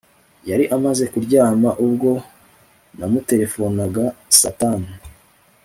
[0.49, 2.09] Yari amaze kuryama ubwo
[2.97, 4.03] namuterefonaga
[4.37, 4.89] saa tanu